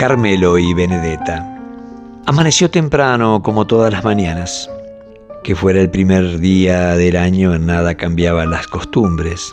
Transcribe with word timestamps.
Carmelo 0.00 0.56
y 0.56 0.72
Benedetta. 0.72 1.46
Amaneció 2.24 2.70
temprano 2.70 3.42
como 3.42 3.66
todas 3.66 3.92
las 3.92 4.02
mañanas. 4.02 4.70
Que 5.44 5.54
fuera 5.54 5.78
el 5.78 5.90
primer 5.90 6.38
día 6.38 6.96
del 6.96 7.16
año 7.16 7.58
nada 7.58 7.94
cambiaban 7.94 8.50
las 8.50 8.66
costumbres. 8.66 9.52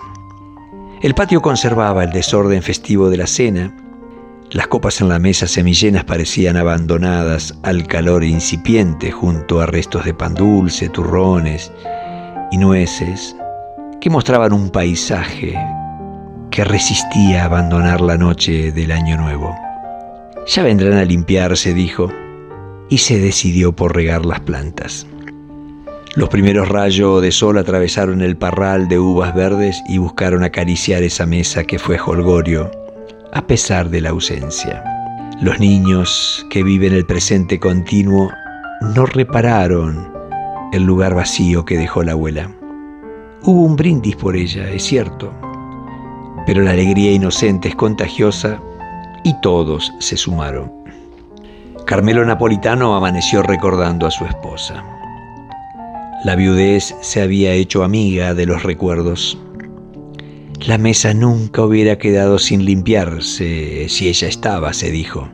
El 1.01 1.13
patio 1.15 1.41
conservaba 1.41 2.05
el 2.05 2.11
desorden 2.11 2.63
festivo 2.63 3.09
de 3.09 3.17
la 3.17 3.27
cena. 3.27 3.75
Las 4.51 4.67
copas 4.67 5.01
en 5.01 5.09
la 5.09 5.19
mesa 5.19 5.47
semillenas 5.47 6.05
parecían 6.05 6.55
abandonadas 6.55 7.53
al 7.63 7.85
calor 7.85 8.23
incipiente 8.23 9.11
junto 9.11 9.59
a 9.59 9.65
restos 9.65 10.05
de 10.05 10.13
pan 10.13 10.33
dulce, 10.33 10.87
turrones 10.87 11.73
y 12.53 12.57
nueces 12.57 13.35
que 13.99 14.09
mostraban 14.09 14.53
un 14.53 14.69
paisaje 14.69 15.59
que 16.51 16.63
resistía 16.63 17.41
a 17.41 17.47
abandonar 17.47 17.99
la 17.99 18.15
noche 18.15 18.71
del 18.71 18.93
año 18.93 19.17
nuevo. 19.17 19.66
Ya 20.47 20.63
vendrán 20.63 20.93
a 20.93 21.03
limpiarse, 21.03 21.73
dijo, 21.73 22.09
y 22.89 22.99
se 22.99 23.19
decidió 23.19 23.73
por 23.73 23.93
regar 23.93 24.25
las 24.25 24.39
plantas. 24.39 25.05
Los 26.15 26.29
primeros 26.29 26.69
rayos 26.69 27.21
de 27.21 27.33
sol 27.33 27.57
atravesaron 27.57 28.21
el 28.21 28.37
parral 28.37 28.87
de 28.87 28.97
uvas 28.97 29.35
verdes 29.35 29.83
y 29.89 29.97
buscaron 29.97 30.43
acariciar 30.43 31.03
esa 31.03 31.25
mesa 31.25 31.65
que 31.65 31.77
fue 31.77 31.99
holgorio, 31.99 32.71
a 33.33 33.45
pesar 33.45 33.89
de 33.89 33.99
la 33.99 34.09
ausencia. 34.09 34.83
Los 35.41 35.59
niños 35.59 36.45
que 36.49 36.63
viven 36.63 36.93
el 36.93 37.05
presente 37.05 37.59
continuo 37.59 38.31
no 38.95 39.05
repararon 39.05 40.11
el 40.71 40.83
lugar 40.83 41.13
vacío 41.13 41.65
que 41.65 41.77
dejó 41.77 42.03
la 42.03 42.13
abuela. 42.13 42.49
Hubo 43.43 43.63
un 43.63 43.75
brindis 43.75 44.15
por 44.15 44.37
ella, 44.37 44.71
es 44.71 44.83
cierto, 44.83 45.33
pero 46.45 46.61
la 46.61 46.71
alegría 46.71 47.11
inocente 47.11 47.67
es 47.67 47.75
contagiosa 47.75 48.61
y 49.27 49.33
todos 49.41 49.93
se 49.99 50.15
sumaron. 50.15 50.71
Carmelo 51.85 52.23
Napolitano 52.25 52.95
amaneció 52.95 53.43
recordando 53.43 54.07
a 54.07 54.11
su 54.11 54.23
esposa. 54.23 54.85
La 56.23 56.37
viudez 56.37 56.95
se 57.01 57.21
había 57.21 57.51
hecho 57.51 57.83
amiga 57.83 58.33
de 58.33 58.45
los 58.45 58.63
recuerdos. 58.63 59.37
La 60.65 60.77
mesa 60.77 61.13
nunca 61.13 61.61
hubiera 61.61 61.97
quedado 61.97 62.39
sin 62.39 62.63
limpiarse 62.63 63.89
si 63.89 64.07
ella 64.07 64.29
estaba, 64.29 64.71
se 64.71 64.91
dijo. 64.91 65.27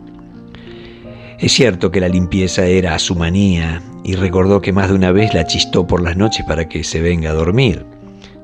Es 1.38 1.52
cierto 1.52 1.92
que 1.92 2.02
la 2.02 2.10
limpieza 2.10 2.66
era 2.66 2.98
su 2.98 3.16
manía 3.16 3.84
y 4.04 4.16
recordó 4.16 4.60
que 4.60 4.74
más 4.74 4.90
de 4.90 4.96
una 4.96 5.12
vez 5.12 5.36
la 5.36 5.46
chistó 5.46 5.86
por 5.86 6.02
las 6.02 6.18
noches 6.18 6.44
para 6.48 6.68
que 6.68 6.84
se 6.84 7.00
venga 7.00 7.30
a 7.30 7.34
dormir, 7.34 7.86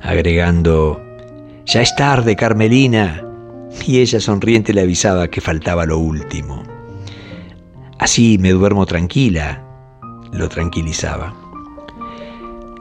agregando, 0.02 1.02
Ya 1.66 1.82
es 1.82 1.96
tarde, 1.96 2.36
Carmelina, 2.36 3.24
y 3.86 4.00
ella 4.00 4.20
sonriente 4.20 4.74
le 4.74 4.82
avisaba 4.82 5.28
que 5.28 5.42
faltaba 5.42 5.86
lo 5.86 5.98
último. 5.98 6.64
Así 8.00 8.38
me 8.38 8.52
duermo 8.52 8.86
tranquila, 8.86 9.64
lo 10.32 10.48
tranquilizaba. 10.48 11.34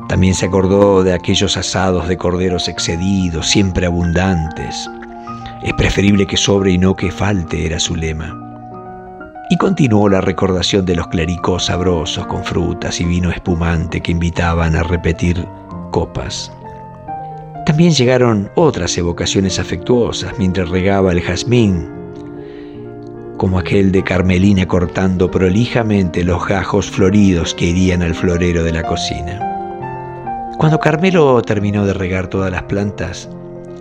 También 0.09 0.34
se 0.34 0.47
acordó 0.47 1.03
de 1.03 1.12
aquellos 1.12 1.56
asados 1.56 2.09
de 2.09 2.16
corderos 2.16 2.69
excedidos, 2.69 3.47
siempre 3.47 3.86
abundantes. 3.86 4.89
Es 5.62 5.72
preferible 5.75 6.27
que 6.27 6.36
sobre 6.36 6.72
y 6.72 6.78
no 6.78 6.94
que 6.94 7.11
falte, 7.11 7.66
era 7.66 7.78
su 7.78 7.94
lema. 7.94 8.44
Y 9.50 9.56
continuó 9.56 10.09
la 10.09 10.20
recordación 10.20 10.86
de 10.86 10.94
los 10.94 11.09
clericos 11.09 11.66
sabrosos 11.66 12.27
con 12.27 12.44
frutas 12.44 13.00
y 13.00 13.05
vino 13.05 13.31
espumante 13.31 14.00
que 14.00 14.12
invitaban 14.12 14.77
a 14.77 14.83
repetir 14.83 15.47
copas. 15.91 16.53
También 17.69 17.92
llegaron 17.92 18.50
otras 18.55 18.97
evocaciones 18.97 19.58
afectuosas 19.58 20.33
mientras 20.38 20.70
regaba 20.70 21.12
el 21.12 21.20
jazmín, 21.20 21.86
como 23.36 23.58
aquel 23.58 23.92
de 23.92 24.02
Carmelina 24.02 24.66
cortando 24.66 25.30
prolijamente 25.30 26.25
los 26.25 26.47
gajos 26.48 26.91
floridos 26.91 27.52
que 27.52 27.66
irían 27.66 28.00
al 28.00 28.15
florero 28.15 28.65
de 28.65 28.72
la 28.72 28.84
cocina. 28.84 30.56
Cuando 30.56 30.81
Carmelo 30.81 31.42
terminó 31.42 31.84
de 31.84 31.92
regar 31.92 32.28
todas 32.28 32.50
las 32.50 32.62
plantas, 32.62 33.28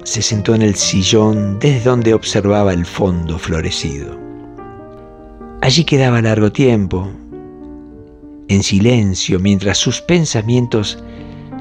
se 0.03 0.21
sentó 0.21 0.53
en 0.53 0.63
el 0.63 0.75
sillón 0.75 1.57
desde 1.57 1.89
donde 1.89 2.13
observaba 2.13 2.73
el 2.73 2.85
fondo 2.85 3.39
florecido. 3.39 4.19
Allí 5.61 5.85
quedaba 5.85 6.21
largo 6.21 6.51
tiempo, 6.51 7.09
en 8.49 8.63
silencio, 8.63 9.39
mientras 9.39 9.77
sus 9.77 10.01
pensamientos 10.01 11.01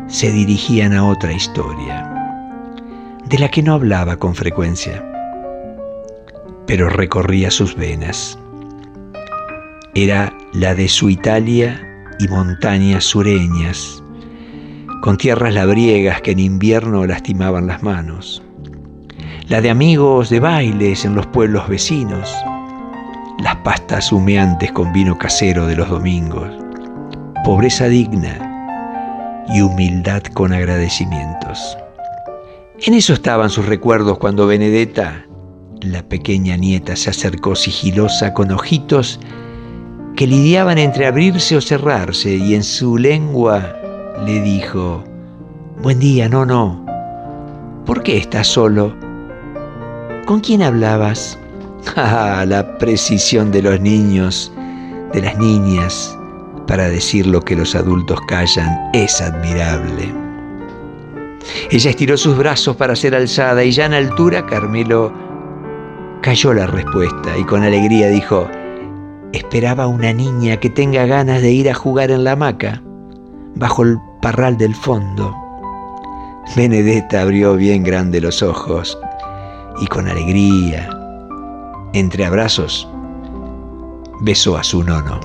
se 0.09 0.33
dirigían 0.33 0.93
a 0.93 1.07
otra 1.07 1.33
historia 1.33 2.15
de 3.29 3.39
la 3.41 3.49
que 3.49 3.61
no 3.61 3.75
hablaba 3.75 4.17
con 4.17 4.37
frecuencia, 4.37 5.05
pero 6.67 6.89
recorría 6.89 7.51
sus 7.51 7.75
venas. 7.75 8.39
Era 9.95 10.33
la 10.53 10.77
de 10.77 10.89
su 10.89 11.11
Italia 11.11 11.83
y 12.21 12.29
montañas 12.29 13.03
sureñas, 13.03 14.01
con 15.03 15.17
tierras 15.17 15.55
labriegas 15.55 16.21
que 16.21 16.33
en 16.33 16.39
invierno 16.39 17.05
lastimaban 17.05 17.67
las 17.67 17.83
manos. 17.83 18.43
La 19.49 19.61
de 19.61 19.71
amigos 19.71 20.31
de 20.31 20.39
bailes 20.39 21.05
en 21.05 21.17
los 21.17 21.27
pueblos 21.27 21.69
vecinos, 21.69 22.33
las 23.43 23.57
pastas 23.57 24.13
humeantes 24.13 24.71
con 24.71 24.93
vino 24.93 25.19
casero 25.19 25.67
de 25.67 25.75
los 25.75 25.89
domingos, 25.89 26.49
pobreza 27.45 27.89
digna 27.89 29.45
y 29.49 29.63
humildad 29.63 30.23
con 30.33 30.53
agradecimientos. 30.53 31.77
En 32.83 32.93
eso 32.93 33.15
estaban 33.15 33.49
sus 33.49 33.65
recuerdos 33.65 34.19
cuando 34.19 34.47
Benedetta, 34.47 35.27
la 35.81 36.07
pequeña 36.07 36.57
nieta, 36.57 36.95
se 36.95 37.09
acercó 37.09 37.57
sigilosa 37.57 38.35
con 38.35 38.53
ojitos 38.53 39.19
que 40.15 40.27
lidiaban 40.27 40.77
entre 40.77 41.07
abrirse 41.07 41.57
o 41.57 41.61
cerrarse 41.61 42.37
y 42.37 42.55
en 42.55 42.63
su 42.63 42.99
lengua 42.99 43.77
le 44.27 44.41
dijo, 44.41 45.05
Buen 45.83 45.99
día, 45.99 46.29
no, 46.29 46.45
no. 46.45 46.85
¿Por 47.87 48.03
qué 48.03 48.19
estás 48.19 48.47
solo? 48.47 48.95
¿Con 50.27 50.41
quién 50.41 50.63
hablabas? 50.63 51.39
Ah, 51.95 52.45
la 52.45 52.79
precisión 52.79 53.53
de 53.53 53.63
los 53.63 53.81
niños, 53.81 54.53
de 55.13 55.23
las 55.23 55.39
niñas, 55.39 56.19
para 56.67 56.89
decir 56.89 57.29
lo 57.29 57.41
que 57.41 57.55
los 57.55 57.77
adultos 57.77 58.19
callan 58.27 58.91
es 58.93 59.21
admirable. 59.21 60.26
Ella 61.71 61.91
estiró 61.91 62.17
sus 62.17 62.37
brazos 62.37 62.77
para 62.77 62.97
ser 62.97 63.15
alzada 63.15 63.65
y 63.65 63.71
ya 63.71 63.87
en 63.87 63.95
altura 63.95 64.47
Carmelo 64.47 65.13
cayó 66.23 66.53
la 66.53 66.67
respuesta 66.67 67.37
y 67.39 67.45
con 67.45 67.63
alegría 67.63 68.09
dijo, 68.09 68.49
esperaba 69.33 69.87
una 69.87 70.13
niña 70.13 70.59
que 70.59 70.71
tenga 70.71 71.07
ganas 71.07 71.43
de 71.43 71.53
ir 71.53 71.71
a 71.71 71.75
jugar 71.75 72.11
en 72.11 72.25
la 72.25 72.33
hamaca, 72.33 72.83
bajo 73.55 73.83
el 73.83 73.99
parral 74.23 74.57
del 74.57 74.75
fondo. 74.75 75.35
Benedetta 76.57 77.23
abrió 77.23 77.55
bien 77.57 77.83
grande 77.83 78.21
los 78.21 78.43
ojos 78.43 78.99
y 79.81 79.87
con 79.87 80.09
alegría, 80.09 80.89
entre 81.93 82.25
abrazos, 82.25 82.89
besó 84.23 84.57
a 84.57 84.65
su 84.65 84.83
nono. 84.83 85.21